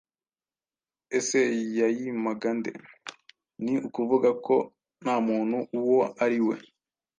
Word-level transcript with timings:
Ese 1.17 1.39
yayimaga 1.79 2.49
nde? 2.57 2.71
Ni 3.63 3.73
ukuvuga 3.87 4.29
ko 4.45 4.55
nta 5.01 5.15
muntu 5.27 5.57
uwo 5.79 6.01
ari 6.23 6.39
we 6.47 6.55